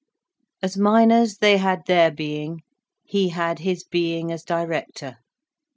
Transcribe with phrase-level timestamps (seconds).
[0.63, 2.63] As miners they had their being,
[3.03, 5.17] he had his being as director.